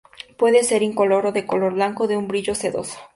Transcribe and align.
Puede 0.35 0.63
ser 0.63 0.81
incoloro 0.81 1.29
o 1.29 1.31
de 1.31 1.45
color 1.45 1.73
blanco, 1.75 2.07
de 2.07 2.17
un 2.17 2.27
brillo 2.27 2.55
sedoso. 2.55 2.97